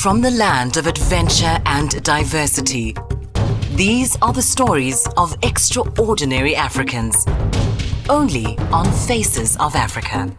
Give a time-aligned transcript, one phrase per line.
[0.00, 2.94] From the land of adventure and diversity,
[3.74, 7.26] these are the stories of extraordinary Africans.
[8.08, 10.32] Only on Faces of Africa.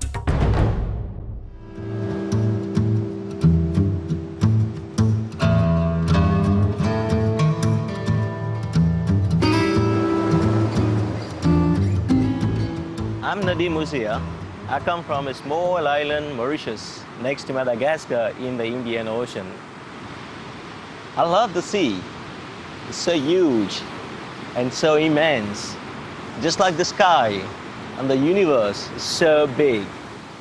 [13.21, 14.21] I'm Nadeem Oozeer.
[14.71, 19.51] I come from a small island, Mauritius, next to Madagascar in the Indian Ocean.
[21.17, 21.99] I love the sea.
[22.87, 23.81] It's so huge
[24.55, 25.75] and so immense,
[26.43, 27.41] just like the sky
[27.97, 29.87] and the universe is so big.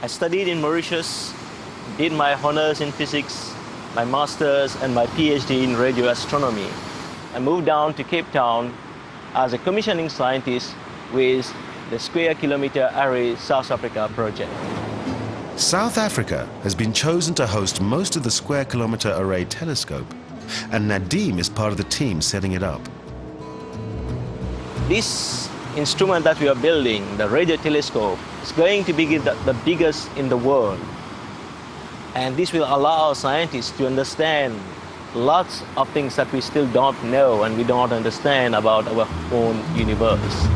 [0.03, 1.33] I studied in Mauritius,
[1.97, 3.55] did my honors in physics,
[3.95, 6.69] my master's and my PhD in radio astronomy.
[7.33, 8.75] I moved down to Cape Town
[9.33, 10.75] as a commissioning scientist
[11.15, 11.51] with
[11.91, 14.53] the Square Kilometre Array South Africa project.
[15.57, 20.07] South Africa has been chosen to host most of the Square Kilometre Array telescope,
[20.71, 22.83] and Nadeem is part of the team setting it up.
[24.87, 29.55] This instrument that we are building, the radio telescope, is going to be the, the
[29.65, 30.81] biggest in the world.
[32.15, 34.61] And this will allow scientists to understand
[35.15, 39.63] lots of things that we still don't know and we don't understand about our own
[39.75, 40.49] universe.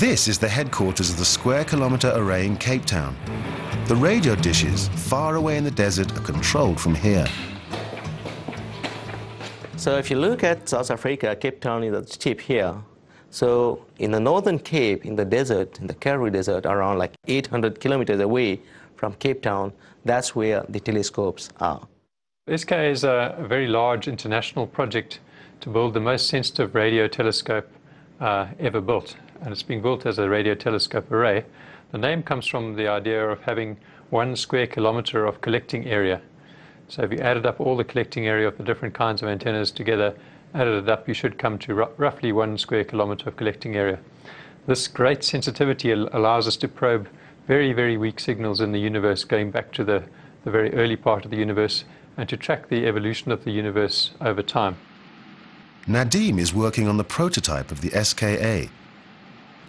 [0.00, 3.14] This is the headquarters of the Square Kilometre Array in Cape Town.
[3.84, 7.26] The radio dishes, far away in the desert, are controlled from here.
[9.76, 12.76] So if you look at South Africa, Cape Town is the tip here.
[13.28, 17.78] So in the northern Cape, in the desert, in the Karoo Desert, around like 800
[17.78, 18.62] kilometers away
[18.96, 19.70] from Cape Town,
[20.06, 21.86] that's where the telescopes are.
[22.56, 25.20] SK is a very large international project
[25.60, 27.68] to build the most sensitive radio telescope
[28.18, 31.44] uh, ever built and it's being built as a radio telescope array.
[31.92, 33.78] The name comes from the idea of having
[34.10, 36.20] one square kilometer of collecting area.
[36.88, 39.70] So if you added up all the collecting area of the different kinds of antennas
[39.70, 40.14] together,
[40.54, 43.98] added it up, you should come to roughly one square kilometer of collecting area.
[44.66, 47.08] This great sensitivity allows us to probe
[47.46, 50.04] very, very weak signals in the universe going back to the,
[50.44, 51.84] the very early part of the universe
[52.16, 54.76] and to track the evolution of the universe over time.
[55.86, 58.68] Nadeem is working on the prototype of the SKA,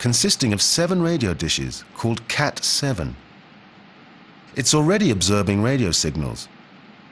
[0.01, 3.13] consisting of seven radio dishes called KAT-7.
[4.56, 6.47] It's already observing radio signals,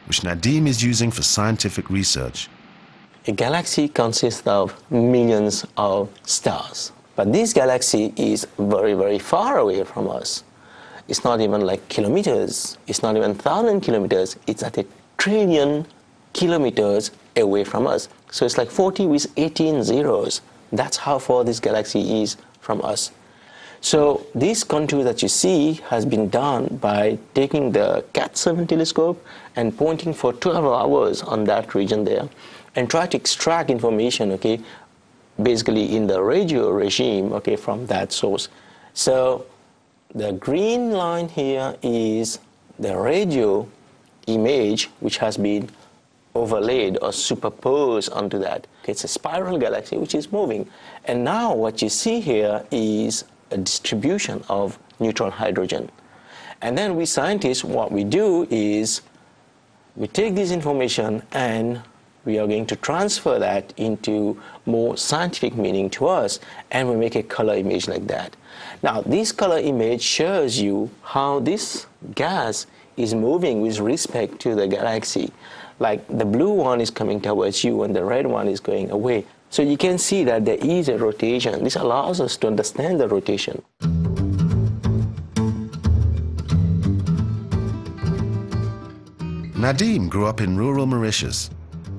[0.07, 2.49] which Nadeem is using for scientific research.
[3.27, 9.83] A galaxy consists of millions of stars, but this galaxy is very, very far away
[9.83, 10.43] from us.
[11.07, 14.85] It's not even like kilometers, it's not even thousand kilometers, it's at a
[15.19, 15.85] trillion
[16.33, 18.09] kilometers away from us.
[18.31, 20.41] So it's like 40 with 18 zeros.
[20.71, 23.11] That's how far this galaxy is from us.
[23.81, 29.25] So this contour that you see has been done by taking the KAT-7 telescope
[29.55, 32.27] and pointing for 12 hours on that region there
[32.75, 34.59] and try to extract information, okay,
[35.41, 38.49] basically in the radio regime, okay, from that source.
[38.93, 39.45] So
[40.13, 42.39] the green line here is
[42.77, 43.67] the radio
[44.27, 45.69] image which has been
[46.39, 48.65] overlaid or superposed onto that.
[48.85, 50.69] It's a spiral galaxy which is moving.
[51.05, 55.91] And now what you see here is a distribution of neutral hydrogen.
[56.61, 59.01] And then we scientists, what we do is
[59.95, 61.81] we take this information and
[62.25, 66.39] we are going to transfer that into more scientific meaning to us
[66.71, 68.35] and we make a color image like that.
[68.83, 72.67] Now this color image shows you how this gas
[72.97, 75.31] is moving with respect to the galaxy
[75.79, 79.25] like the blue one is coming towards you and the red one is going away.
[79.49, 81.63] So you can see that there is a rotation.
[81.63, 83.63] This allows us to understand the rotation.
[89.59, 91.49] Nadeem grew up in rural Mauritius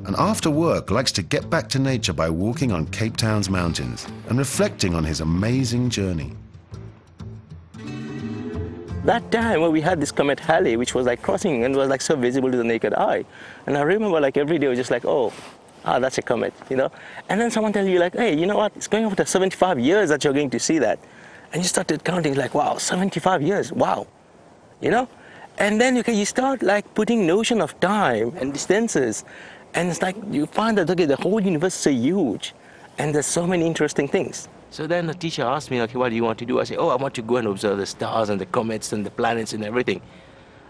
[0.07, 4.07] and after work likes to get back to nature by walking on Cape Town's mountains
[4.29, 6.33] and reflecting on his amazing journey
[9.10, 12.01] that time when we had this comet Halley, which was like crossing and was like
[12.01, 13.24] so visible to the naked eye.
[13.66, 15.33] And I remember like every day was just like, oh,
[15.84, 16.92] ah, that's a comet, you know?
[17.28, 18.71] And then someone tells you like, hey, you know what?
[18.77, 21.01] It's going over to 75 years that you're going to see that.
[21.53, 24.07] And you started counting like, wow, 75 years, wow,
[24.80, 25.09] you know?
[25.59, 29.24] And then okay, you start like putting notion of time and distances.
[29.74, 32.54] And it's like you find that, okay, the whole universe is so huge.
[32.98, 34.48] And there's so many interesting things.
[34.71, 36.61] So then the teacher asked me, okay, what do you want to do?
[36.61, 39.05] I said, oh, I want to go and observe the stars and the comets and
[39.05, 40.01] the planets and everything.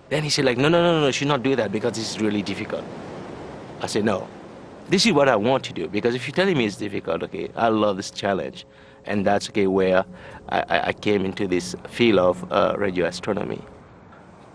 [0.09, 2.11] Then he said, like, no, no, no, no, you should not do that because this
[2.11, 2.85] is really difficult.
[3.83, 4.27] I said, no,
[4.89, 7.51] this is what I want to do because if you're telling me it's difficult, okay,
[7.55, 8.67] I love this challenge.
[9.05, 10.05] And that's okay, where
[10.49, 13.63] I, I came into this field of uh, radio astronomy.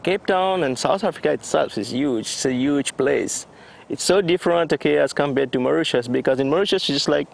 [0.03, 2.25] Cape Town and South Africa itself is huge.
[2.25, 3.47] It's a huge place.
[3.89, 7.27] It's so different, okay, as compared to Mauritius, because in Mauritius, it's just like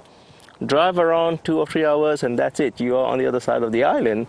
[0.66, 2.80] drive around two or three hours and that's it.
[2.80, 4.28] You are on the other side of the island.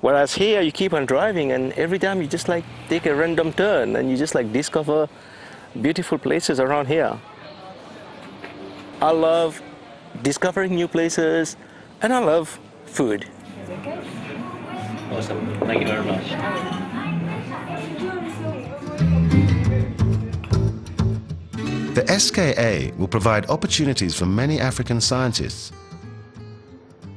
[0.00, 3.52] Whereas here, you keep on driving and every time you just like take a random
[3.52, 5.08] turn and you just like discover
[5.80, 7.18] beautiful places around here.
[9.00, 9.62] I love
[10.22, 11.56] discovering new places
[12.02, 13.26] and I love food.
[15.10, 15.60] Awesome.
[15.60, 16.75] Thank you very much.
[22.06, 25.72] The SKA will provide opportunities for many African scientists.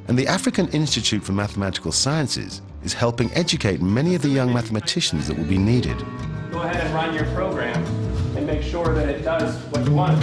[0.08, 5.28] And the African Institute for Mathematical Sciences is helping educate many of the young mathematicians
[5.28, 5.96] that will be needed.
[6.50, 7.86] Go ahead and run your program
[8.36, 10.20] and make sure that it does what you want.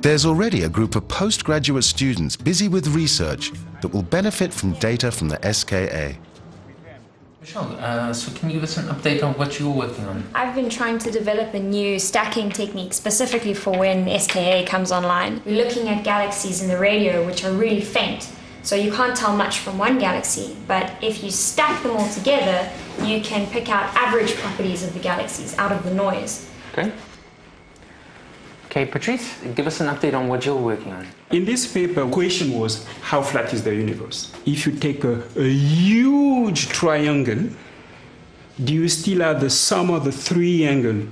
[0.00, 3.50] There's already a group of postgraduate students busy with research
[3.82, 6.16] that will benefit from data from the SKA.
[7.44, 10.24] Michelle, uh, so can you give us an update on what you're working on?
[10.34, 15.42] I've been trying to develop a new stacking technique specifically for when SKA comes online.
[15.44, 18.30] We're looking at galaxies in the radio which are really faint,
[18.62, 22.66] so you can't tell much from one galaxy, but if you stack them all together,
[23.02, 26.48] you can pick out average properties of the galaxies out of the noise.
[26.72, 26.90] Okay.
[28.74, 31.06] Okay, Patrice, give us an update on what you're working on.
[31.30, 34.32] In this paper, the question was how flat is the universe?
[34.46, 37.50] If you take a, a huge triangle,
[38.64, 41.08] do you still have the sum of the three angles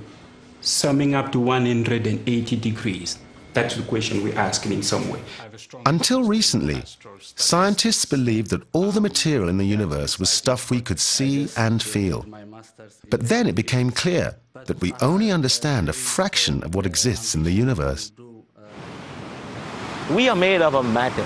[0.59, 3.19] summing up to 180 degrees?
[3.53, 5.21] That's the question we're asking in some way.
[5.85, 6.83] Until recently,
[7.35, 11.81] scientists believed that all the material in the universe was stuff we could see and
[11.81, 12.25] feel.
[13.09, 17.43] But then it became clear that we only understand a fraction of what exists in
[17.43, 18.11] the universe.
[20.11, 21.25] We are made up of matter.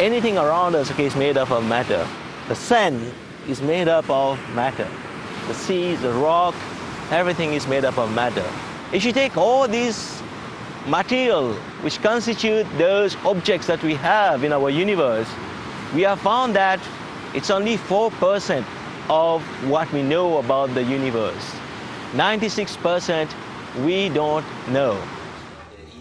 [0.00, 2.06] Anything around us is made up of matter.
[2.48, 3.12] The sand
[3.48, 4.88] is made up of matter.
[5.48, 6.54] The sea, the rock,
[7.10, 8.44] everything is made up of matter.
[8.92, 10.22] If you take all these
[10.86, 15.28] material which constitute those objects that we have in our universe,
[15.94, 16.80] we have found that
[17.34, 18.64] it's only 4%
[19.08, 21.61] of what we know about the universe.
[22.12, 23.32] 96%
[23.84, 25.02] we don't know.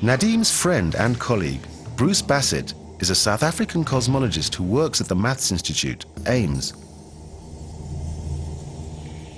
[0.01, 1.61] Nadeem's friend and colleague,
[1.95, 6.73] Bruce Bassett, is a South African cosmologist who works at the Maths Institute, AIMS.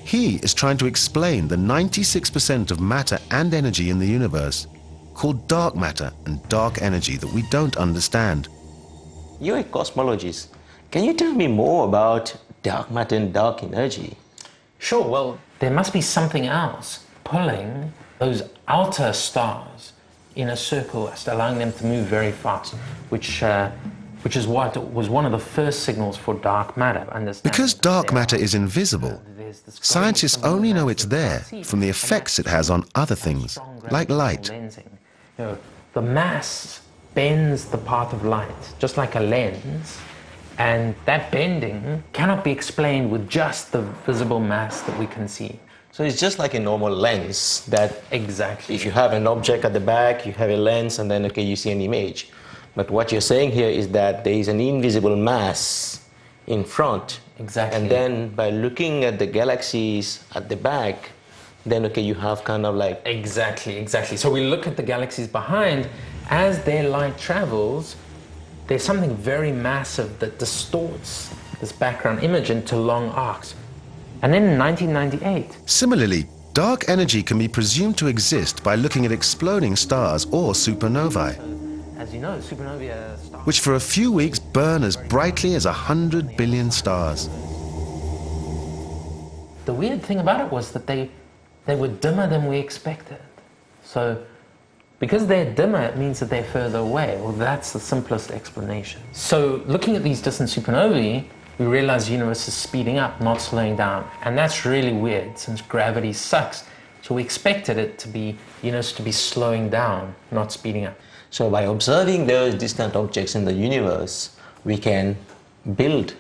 [0.04, 4.68] He is trying to explain the 96% of matter and energy in the universe,
[5.14, 8.48] called dark matter and dark energy, that we don't understand.
[9.40, 10.48] You're a cosmologist.
[10.92, 14.18] Can you tell me more about dark matter and dark energy?
[14.80, 19.94] Sure, well, there must be something else pulling those outer stars
[20.36, 22.74] in a circle, allowing them to move very fast,
[23.10, 23.70] which, uh,
[24.24, 27.06] which is what was one of the first signals for dark matter.
[27.44, 29.22] Because dark matter is invisible,
[29.68, 33.60] scientists only know it's there from the effects it has on other things,
[33.92, 34.50] like light.
[34.50, 35.58] You know,
[35.94, 36.82] the mass
[37.14, 39.98] bends the path of light, just like a lens,
[40.58, 45.60] and that bending cannot be explained with just the visible mass that we can see.
[45.92, 48.74] So it's just like a normal lens that exactly.
[48.74, 51.44] If you have an object at the back, you have a lens, and then okay,
[51.44, 52.32] you see an image.
[52.76, 56.04] But what you're saying here is that there is an invisible mass
[56.48, 57.20] in front.
[57.40, 57.80] Exactly.
[57.80, 61.12] And then by looking at the galaxies at the back,
[61.66, 64.18] then okay, you have kind of like exactly, exactly.
[64.18, 65.88] So we look at the galaxies behind
[66.30, 67.96] as their light travels
[68.68, 73.56] there's something very massive that distorts this background image into long arcs.
[74.22, 75.70] And then in 1998.
[75.70, 81.38] Similarly, dark energy can be presumed to exist by looking at exploding stars or supernovae.
[81.98, 83.46] As you know, supernovae stars.
[83.46, 87.28] Which for a few weeks burn as brightly as a hundred billion stars.
[89.66, 91.10] The weird thing about it was that they,
[91.66, 93.20] they were dimmer than we expected.
[93.84, 94.24] So
[95.04, 97.20] because they're dimmer, it means that they're further away.
[97.20, 99.02] Well, that's the simplest explanation.
[99.12, 101.26] So looking at these distant supernovae,
[101.58, 104.10] we realize the universe is speeding up, not slowing down.
[104.22, 106.64] And that's really weird since gravity sucks.
[107.02, 110.98] So we expected it to be, universe to be slowing down, not speeding up.
[111.32, 115.18] So by observing those distant objects in the universe, we can
[115.76, 116.16] build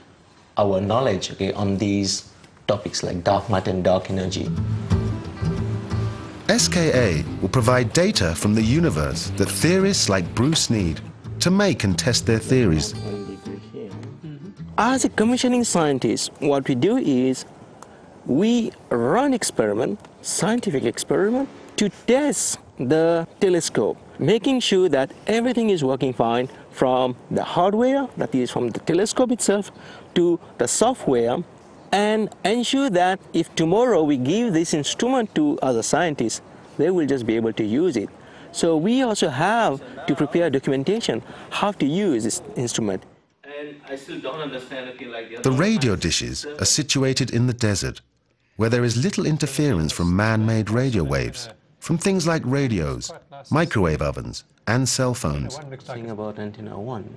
[0.58, 2.30] our knowledge okay, on these
[2.68, 4.52] topics like dark matter and dark energy.
[6.63, 11.01] SKA will provide data from the universe that theorists like Bruce need
[11.41, 12.96] to make and test their theories.
[14.77, 17.43] As a commissioning scientist, what we do is
[18.25, 23.98] we run experiment, scientific experiment, to test the telescope.
[24.20, 29.32] making sure that everything is working fine from the hardware, that is from the telescope
[29.32, 29.72] itself,
[30.13, 31.38] to the software,
[31.91, 36.41] and ensure that if tomorrow we give this instrument to other scientists,
[36.77, 38.10] they will just be able to use it.
[38.51, 43.03] So we also have to prepare documentation how to use this instrument.
[43.44, 48.01] And I still don't understand like the, the radio dishes are situated in the desert,
[48.58, 51.50] where there is little interference from man-made radio waves,
[51.80, 53.12] from things like radios,
[53.51, 55.60] microwave ovens, and cell phones.
[56.10, 57.10] about antenna one.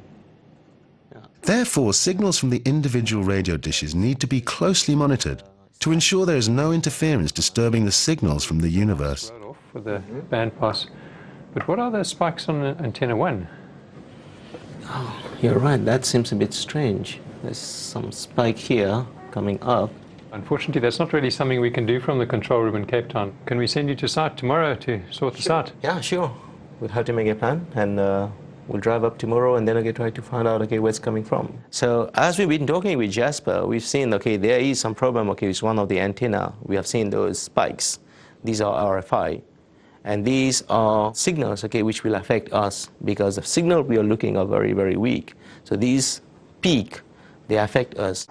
[1.42, 5.42] Therefore, signals from the individual radio dishes need to be closely monitored
[5.80, 9.30] to ensure there is no interference disturbing the signals from the universe.
[9.76, 10.86] For the bandpass.
[11.52, 13.46] But what are those spikes on antenna 1?
[14.86, 17.20] Oh, you're right, that seems a bit strange.
[17.42, 19.90] There's some spike here coming up.
[20.32, 23.36] Unfortunately, that's not really something we can do from the control room in Cape Town.
[23.44, 25.72] Can we send you to site tomorrow to sort this out?
[25.82, 26.34] Yeah, sure.
[26.80, 28.28] We'll have to make a plan and uh,
[28.68, 31.22] we'll drive up tomorrow and then again try to find out okay where it's coming
[31.22, 31.52] from.
[31.68, 35.48] So as we've been talking with Jasper, we've seen okay there is some problem okay
[35.48, 36.54] with one of the antenna.
[36.62, 37.98] We have seen those spikes.
[38.42, 39.42] These are RFI.
[40.06, 44.36] And these are signals, okay, which will affect us because the signal we are looking
[44.36, 45.34] are very, very weak.
[45.64, 46.20] So these
[46.60, 47.00] peak,
[47.48, 48.24] they affect us.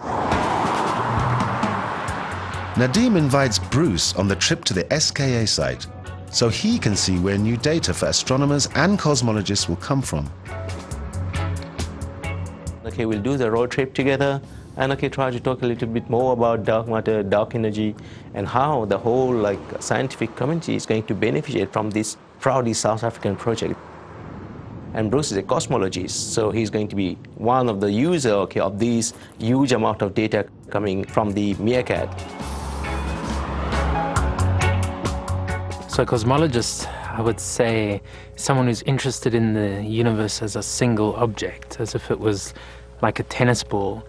[2.76, 5.86] Nadeem invites Bruce on the trip to the SKA site
[6.30, 10.30] so he can see where new data for astronomers and cosmologists will come from.
[12.86, 14.40] Okay, we'll do the road trip together
[14.76, 17.94] and okay, try to talk a little bit more about dark matter, dark energy,
[18.34, 23.02] and how the whole like scientific community is going to benefit from this proudly South
[23.02, 23.74] African project.
[24.92, 28.60] And Bruce is a cosmologist, so he's going to be one of the users okay,
[28.60, 32.10] of these huge amount of data coming from the MeerKAT.
[35.90, 38.02] So a cosmologist, I would say,
[38.36, 42.52] someone who's interested in the universe as a single object, as if it was
[43.00, 44.06] like a tennis ball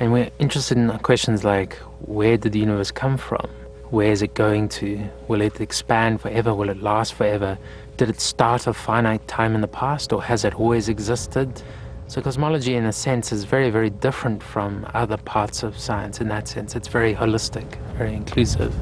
[0.00, 3.48] and we're interested in questions like where did the universe come from?
[3.90, 5.08] Where is it going to?
[5.28, 6.52] Will it expand forever?
[6.52, 7.58] Will it last forever?
[7.96, 11.62] Did it start a finite time in the past or has it always existed?
[12.08, 16.28] So cosmology in a sense is very, very different from other parts of science in
[16.28, 16.74] that sense.
[16.74, 18.74] It's very holistic, very inclusive.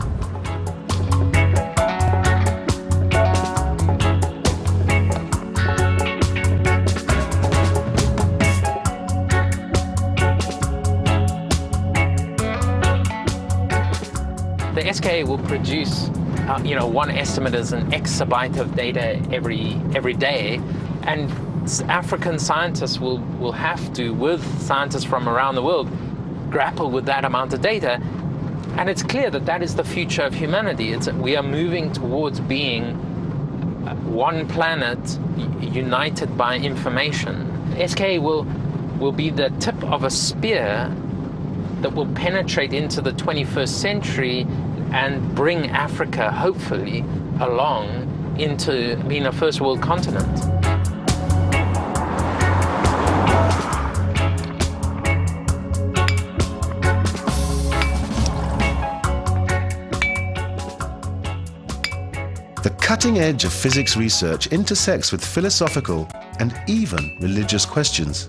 [14.93, 16.09] SKA will produce,
[16.49, 20.61] uh, you know, one estimate is an exabyte of data every every day,
[21.05, 21.31] and
[21.89, 25.89] African scientists will will have to, with scientists from around the world,
[26.51, 28.01] grapple with that amount of data.
[28.77, 30.93] And it's clear that that is the future of humanity.
[30.93, 32.85] It's, we are moving towards being
[33.87, 34.99] uh, one planet
[35.61, 37.49] united by information.
[37.87, 38.45] SKA will
[38.99, 40.95] will be the tip of a spear
[41.81, 44.47] that will penetrate into the 21st century
[44.93, 47.01] and bring Africa, hopefully,
[47.41, 50.37] along into being a first world continent.
[62.63, 66.09] The cutting edge of physics research intersects with philosophical
[66.39, 68.29] and even religious questions.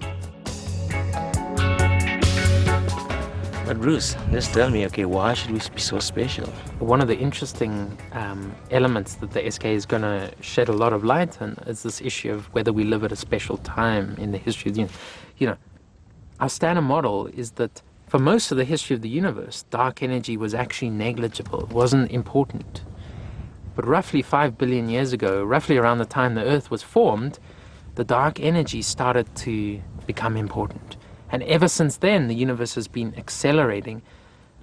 [3.74, 6.46] But Bruce, just tell me, okay, why should we be so special?
[6.78, 10.94] One of the interesting um, elements that the SK is going to shed a lot
[10.94, 14.32] of light on is this issue of whether we live at a special time in
[14.32, 15.00] the history of the universe.
[15.40, 15.58] You know,
[16.40, 20.38] our standard model is that for most of the history of the universe, dark energy
[20.38, 21.62] was actually negligible.
[21.64, 22.84] It wasn't important.
[23.76, 27.40] But roughly 5 billion years ago, roughly around the time the Earth was formed,
[27.96, 30.98] the dark energy started to become important.
[31.34, 34.04] And ever since then, the universe has been accelerating.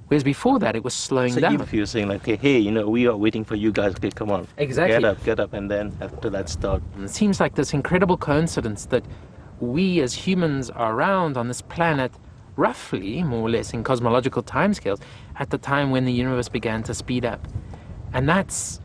[0.07, 1.59] Whereas before that, it was slowing so down.
[1.59, 3.97] So you're saying like, hey, hey, you know, we are waiting for you guys.
[3.97, 4.47] Okay, come on.
[4.57, 4.95] Exactly.
[4.95, 6.81] Get up, get up, and then after that, start.
[6.95, 9.05] And it seems like this incredible coincidence that
[9.59, 12.13] we as humans are around on this planet
[12.55, 15.01] roughly, more or less, in cosmological timescales,
[15.41, 17.49] at the time when the universe began to speed up.
[18.13, 18.81] And that's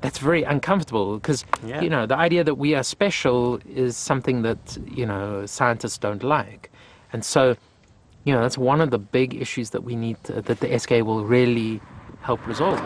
[0.00, 1.80] that's very uncomfortable because yeah.
[1.80, 6.22] you know the idea that we are special is something that you know scientists don't
[6.22, 6.70] like.
[7.16, 7.56] And so,
[8.24, 11.00] you know, that's one of the big issues that we need to, that the SKA
[11.02, 11.80] will really
[12.20, 12.78] help resolve.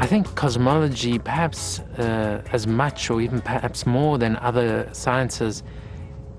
[0.00, 5.62] I think cosmology, perhaps uh, as much or even perhaps more than other sciences,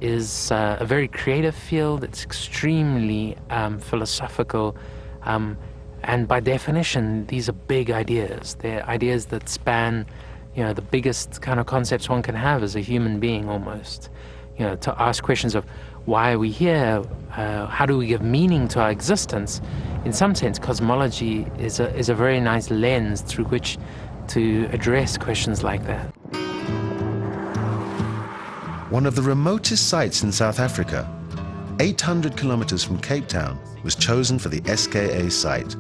[0.02, 2.04] is uh, a very creative field.
[2.04, 4.76] It's extremely um, philosophical.
[5.22, 5.60] Um,
[6.06, 8.56] and by definition, these are big ideas.
[8.60, 10.06] They're ideas that span,
[10.56, 14.10] you know, the biggest kind of concepts one can have as a human being almost.
[14.58, 15.66] You know, to ask questions of
[16.06, 17.04] why are we here?
[17.32, 19.62] Uh, how do we give meaning to our existence?
[20.06, 23.80] In some sense, cosmology is a, is a very nice lens through which
[24.28, 26.06] to address questions like that.
[28.92, 31.10] One of the remotest sites in South Africa,
[31.80, 35.76] 800 kilometers from Cape Town, was chosen for the SKA site.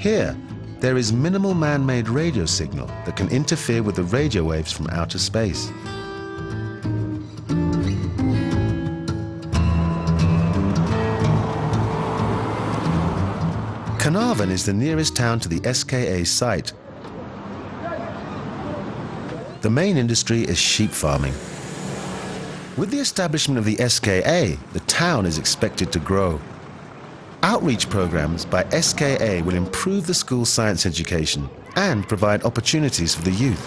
[0.00, 0.34] Here,
[0.78, 5.18] there is minimal man-made radio signal that can interfere with the radio waves from outer
[5.18, 5.70] space.
[13.98, 16.72] Carnarvon is the nearest town to the SKA site.
[19.60, 21.34] The main industry is sheep farming.
[22.78, 26.40] With the establishment of the SKA, the town is expected to grow.
[27.42, 33.30] Outreach programs by SKA will improve the school science education and provide opportunities for the
[33.32, 33.66] youth.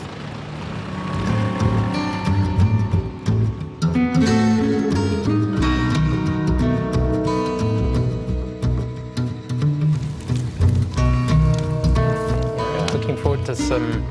[12.94, 14.06] Looking forward to some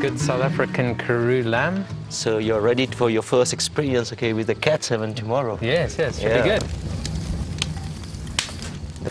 [0.00, 1.84] good South African Karoo lamb.
[2.08, 5.58] So you're ready for your first experience, okay, with the KAT 7 tomorrow.
[5.60, 6.42] Yes, yes, should Yeah.
[6.42, 6.91] be good.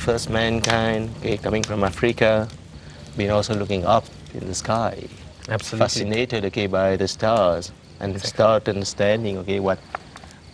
[0.02, 2.50] First mankind, okay, coming from Africa,
[3.16, 4.04] been also looking up
[4.34, 4.98] in the sky,
[5.48, 5.78] Absolutely.
[5.78, 9.78] fascinated, okay, by the stars, and start understanding, okay, what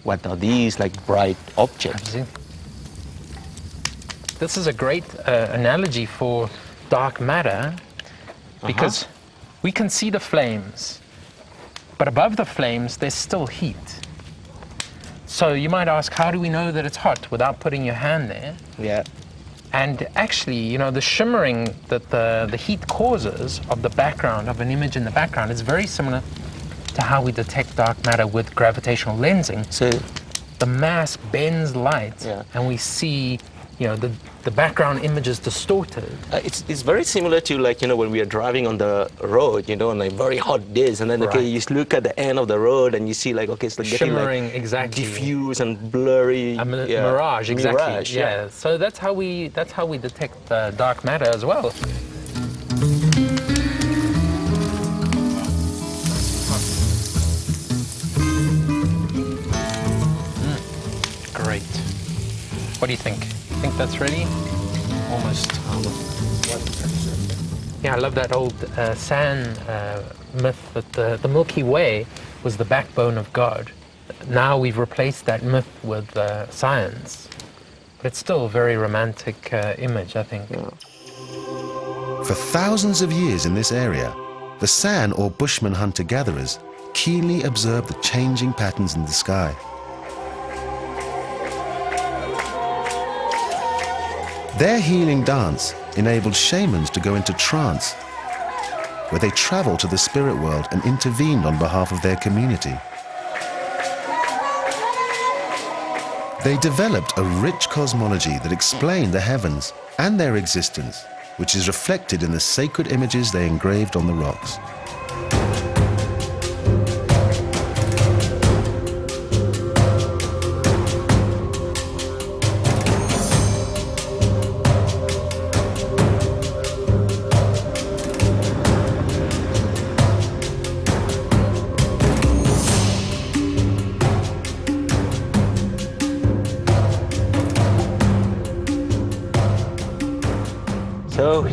[0.03, 2.13] what are these like bright objects?
[2.13, 2.43] Absolutely.
[4.39, 6.49] This is a great uh, analogy for
[6.89, 7.73] dark matter
[8.65, 9.07] because
[9.61, 10.99] we can see the flames,
[11.97, 14.01] but above the flames, there's still heat.
[15.25, 18.29] So you might ask, how do we know that it's hot without putting your hand
[18.29, 18.57] there?
[18.77, 19.03] Yeah.
[19.73, 24.61] And actually, you know, the shimmering that the, the heat causes of the background, of
[24.61, 26.21] an image in the background, is very similar
[26.95, 29.71] to how we detect dark matter with gravitational lensing.
[29.71, 29.89] So
[30.59, 32.43] The mass bends light, Yeah.
[32.55, 33.39] and we see,
[33.79, 34.11] you know, the,
[34.43, 36.09] the background image is distorted.
[36.33, 39.09] uh, it's, it's very similar to like you know when we are driving on the
[39.21, 42.17] road, you know, on like very hot days, and then okay, you look at the
[42.19, 45.03] end of the road and you see like okay, it's like getting Shimmering, like exactly.
[45.03, 46.55] diffuse and blurry.
[46.55, 47.03] A yeah.
[47.03, 47.83] mirage, exactly.
[47.83, 48.49] Mirage, yeah.
[48.49, 51.71] So that's how we that's how we detect uh, dark matter as well.
[60.41, 61.61] Mm, Great.
[62.79, 63.36] What do you think?
[63.57, 64.23] I think that's ready?
[65.09, 65.51] Almost.
[67.83, 70.03] Yeah, I love that old uh, San uh,
[70.43, 72.05] myth that the, the Milky Way
[72.43, 73.71] was the backbone of God.
[74.27, 77.29] Now we've replaced that myth with uh, science.
[77.97, 80.49] But it's still a very romantic uh, image, I think.
[82.27, 84.15] For thousands of years in this area,
[84.59, 86.59] the San or Bushman hunter-gatherers
[86.93, 89.55] keenly observed the changing patterns in the sky.
[94.57, 97.93] Their healing dance enabled shamans to go into trance,
[99.09, 102.73] where they traveled to the spirit world and intervened on behalf of their community.
[106.43, 111.03] They developed a rich cosmology that explained the heavens and their existence,
[111.35, 114.57] which is reflected in the sacred images they engraved on the rocks.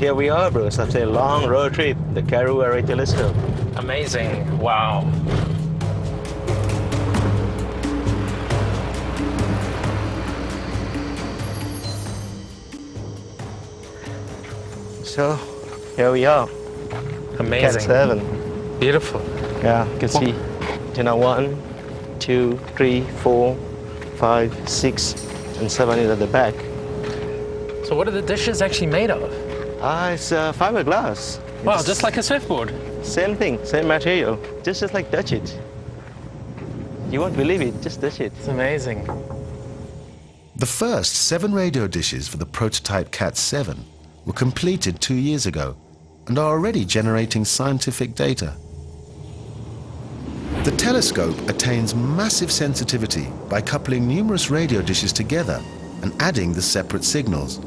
[0.04, 3.34] Here we are, bros, after a long road trip, the Karoo Array Telescope.
[3.76, 4.58] Amazing.
[4.58, 5.10] Wow.
[15.02, 15.36] So
[15.96, 17.80] here we are, KAT Amazing.
[17.80, 18.78] 7.
[18.78, 19.22] Beautiful.
[19.62, 20.34] Yeah, you can see,
[20.98, 21.56] you know, one,
[22.18, 23.56] two, three, four,
[24.16, 25.14] five, six,
[25.60, 26.52] and seven is at the back.
[27.86, 29.43] So what are the dishes actually made of?
[29.86, 31.38] Ah, it's uh, fiberglass.
[31.62, 32.72] Wow, It's just like a surfboard.
[33.04, 34.40] Same thing, same material.
[34.62, 35.60] Just, just like touch it.
[37.10, 38.32] You won't believe it, just touch it.
[38.38, 39.04] It's amazing.
[40.56, 43.84] The first seven radio dishes for the prototype KAT 7
[44.24, 45.76] were completed two years ago
[46.28, 48.54] and are already generating scientific data.
[50.62, 55.60] The telescope attains massive sensitivity by coupling numerous radio dishes together
[56.00, 57.60] and adding the separate signals.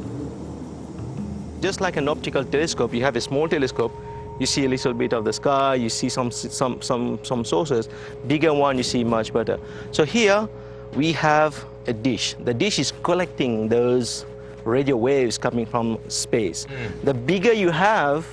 [1.60, 3.92] Just like an optical telescope, you have a small telescope,
[4.38, 7.88] you see a little bit of the sky, you see some, some, some, some sources.
[8.26, 9.58] Bigger one, you see much better.
[9.90, 10.48] So here
[10.94, 12.34] we have a dish.
[12.44, 14.24] The dish is collecting those
[14.64, 16.66] radio waves coming from space.
[16.66, 17.04] Mm.
[17.04, 18.26] The bigger you have,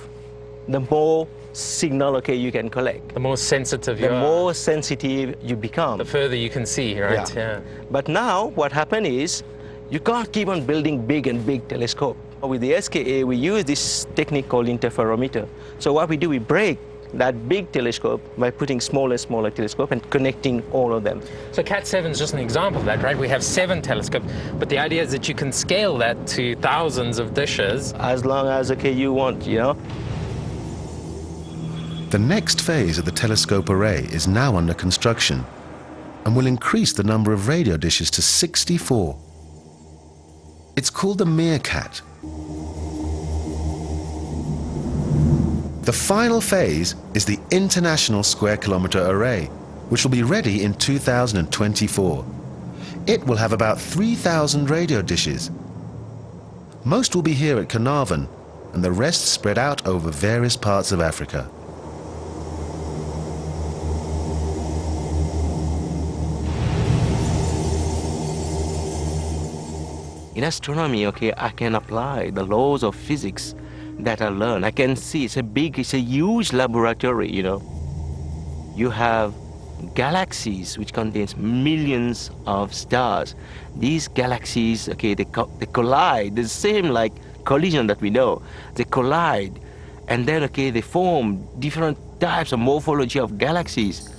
[0.68, 3.14] the more signal okay you can collect.
[3.14, 4.20] The more sensitive the you are.
[4.20, 5.98] more sensitive you become.
[5.98, 7.34] The further you can see, right?
[7.34, 7.40] Yeah.
[7.40, 7.60] yeah.
[7.90, 9.42] But now what happened is
[9.90, 12.16] you can't keep on building big and big telescope.
[12.46, 15.48] With the SKA, we use this technique called interferometer.
[15.78, 16.78] So what we do, we break
[17.14, 21.22] that big telescope by putting smaller, smaller telescope and connecting all of them.
[21.52, 23.16] So KAT7 is just an example of that, right?
[23.16, 24.26] We have seven telescopes,
[24.58, 27.92] but the idea is that you can scale that to thousands of dishes.
[27.94, 29.76] As long as, okay, you want, you know.
[32.10, 35.44] The next phase of the telescope array is now under construction
[36.24, 39.18] and will increase the number of radio dishes to 64.
[40.76, 42.02] It's called the MeerKAT
[45.86, 49.44] The final phase is the International Square Kilometre Array,
[49.88, 52.26] which will be ready in 2024.
[53.06, 55.52] It will have about 3,000 radio dishes.
[56.82, 58.26] Most will be here at Carnarvon,
[58.72, 61.48] and the rest spread out over various parts of Africa.
[70.34, 73.54] In astronomy, okay, I can apply the laws of physics
[74.00, 74.64] that I learned.
[74.64, 77.62] I can see it's a big, it's a huge laboratory, you know.
[78.74, 79.34] You have
[79.94, 83.34] galaxies which contains millions of stars.
[83.76, 86.36] These galaxies, okay, they, co- they collide.
[86.36, 87.12] The same like
[87.44, 88.42] collision that we know.
[88.74, 89.58] They collide,
[90.08, 94.10] and then okay, they form different types of morphology of galaxies.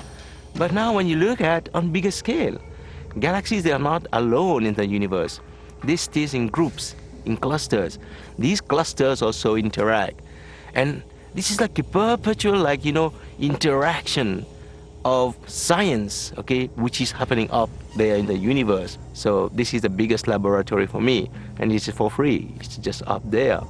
[0.55, 2.57] But now, when you look at on bigger scale,
[3.19, 5.39] galaxies they are not alone in the universe.
[5.83, 6.95] They stay in groups
[7.27, 7.99] in clusters.
[8.39, 10.19] These clusters also interact.
[10.73, 11.03] And
[11.35, 14.45] this is like a perpetual, like, you know, interaction
[15.05, 18.97] of science, okay, which is happening up there in the universe.
[19.13, 22.51] So this is the biggest laboratory for me, and it's for free.
[22.59, 23.61] It's just up there.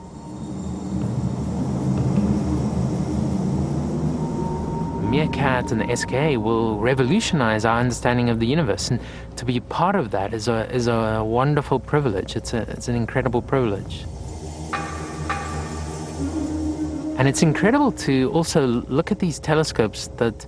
[5.08, 8.90] MeerKAT and the SKA will revolutionize our understanding of the universe.
[8.90, 9.00] And
[9.38, 12.36] to be part of that is a, is a wonderful privilege.
[12.36, 14.06] It's, a, it's an incredible privilege.
[17.18, 20.46] And it's incredible to also look at these telescopes that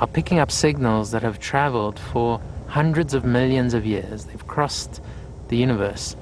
[0.00, 4.26] are picking up signals that have traveled for hundreds of millions of years.
[4.26, 5.00] They've crossed
[5.48, 6.14] the universe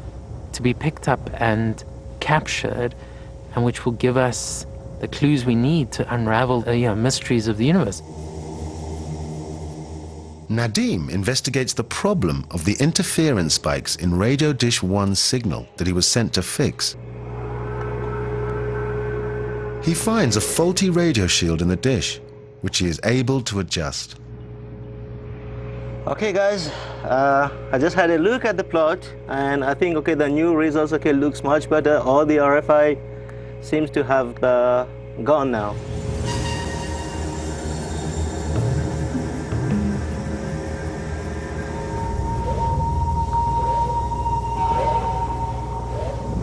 [0.53, 1.83] to be picked up and
[2.21, 2.95] captured,
[3.57, 4.67] and which will give us
[5.01, 8.03] the clues we need to unravel the you know, mysteries of the universe.
[10.49, 15.93] Nadeem investigates the problem of the interference spikes in Radio Dish 1's signal that he
[15.93, 16.97] was sent to fix.
[19.83, 22.21] He finds a faulty radio shield in the dish,
[22.61, 24.17] which he is able to adjust.
[26.07, 26.69] Okay guys,
[27.03, 30.55] uh, I just had a look at the plot and I think okay the new
[30.55, 31.99] results okay looks much better.
[31.99, 33.16] All the RFI
[33.61, 34.87] seems to have uh,
[35.23, 35.75] gone now.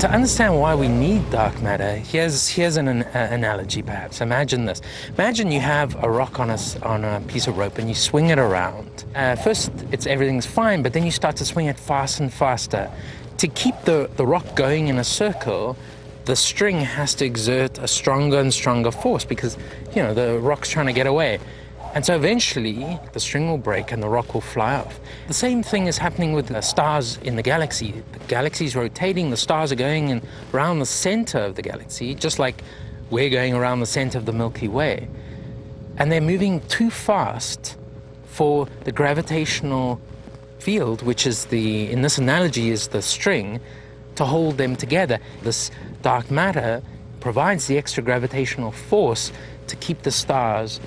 [0.03, 4.19] to understand why we need dark matter, here's, here's an, an uh, analogy perhaps.
[4.19, 4.81] Imagine this.
[5.17, 8.27] Imagine you have a rock on a, on a piece of rope and you swing
[8.27, 9.05] it around.
[9.15, 12.91] Uh, first, it's, everything's fine, but then you start to swing it faster and faster.
[13.37, 15.77] To keep the, the rock going in a circle,
[16.25, 19.57] the string has to exert a stronger and stronger force because,
[19.95, 21.39] you know, the rock's trying to get away.
[21.93, 24.99] And so eventually the string will break and the rock will fly off.
[25.27, 28.03] The same thing is happening with the stars in the galaxy.
[28.13, 30.21] The galaxy is rotating, the stars are going in,
[30.53, 32.63] around the center of the galaxy, just like
[33.11, 35.07] we're going around the center of the Milky Way.
[35.97, 37.77] And they're moving too fast
[38.25, 40.01] for the gravitational
[40.57, 43.59] field, which is the, in this analogy, is the string,
[44.15, 45.19] to hold them together.
[45.41, 45.71] This
[46.01, 46.81] dark matter
[47.19, 49.31] provides the extra gravitational force
[49.67, 50.79] to keep the stars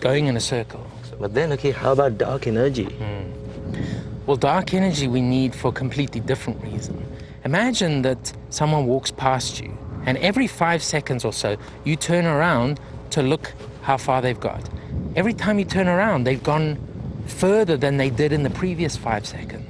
[0.00, 0.86] going in a circle.
[1.18, 2.86] But then, okay, how about dark energy?
[2.86, 4.26] Mm.
[4.26, 7.06] Well, dark energy we need for a completely different reason.
[7.44, 12.80] Imagine that someone walks past you, and every five seconds or so, you turn around
[13.10, 14.68] to look how far they've got.
[15.16, 16.78] Every time you turn around, they've gone
[17.26, 19.61] further than they did in the previous five seconds.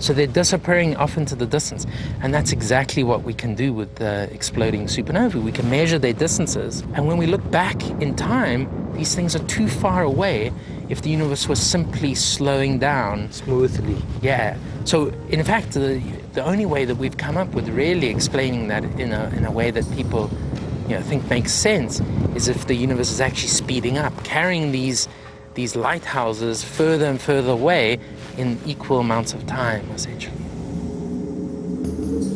[0.00, 1.86] So they're disappearing off into the distance.
[2.22, 5.42] And that's exactly what we can do with the exploding supernovae.
[5.42, 6.80] We can measure their distances.
[6.94, 10.52] And when we look back in time, these things are too far away
[10.88, 14.02] if the universe was simply slowing down smoothly.
[14.22, 14.56] Yeah.
[14.84, 18.84] So in fact, the the only way that we've come up with really explaining that
[18.98, 20.30] in a in a way that people
[20.88, 22.00] you know think makes sense
[22.34, 25.08] is if the universe is actually speeding up, carrying these
[25.54, 27.98] these lighthouses further and further away
[28.40, 30.36] in equal amounts of time, essentially.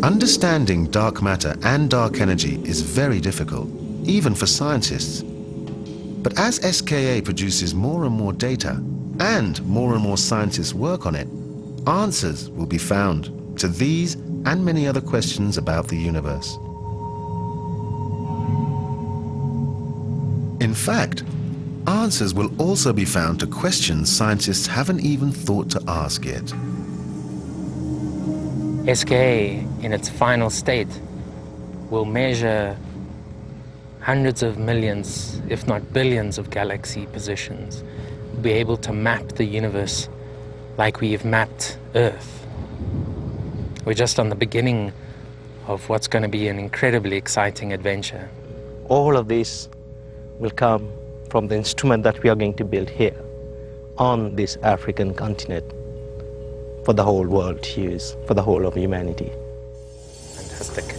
[0.02, 3.68] Understanding dark matter and dark energy is very difficult,
[4.04, 5.22] even for scientists.
[5.22, 8.82] But as SKA produces more and more data,
[9.18, 11.28] and more and more scientists work on it,
[11.86, 14.14] answers will be found to these
[14.44, 16.56] and many other questions about the universe.
[20.60, 21.24] In fact,
[21.86, 26.48] answers will also be found to questions scientists haven't even thought to ask yet.
[28.94, 31.00] SKA, in its final state,
[31.90, 32.76] will measure
[34.00, 37.82] hundreds of millions, if not billions, of galaxy positions,
[38.42, 40.08] be able to map the universe
[40.76, 42.46] like we've mapped Earth.
[43.84, 44.92] We're just on the beginning
[45.66, 48.28] of what's going to be an incredibly exciting adventure.
[48.88, 49.68] All of this
[50.38, 50.90] will come
[51.30, 53.16] from the instrument that we are going to build here
[53.98, 55.64] on this African continent
[56.84, 59.32] for the whole world to use, for the whole of humanity.
[60.34, 60.93] Fantastic.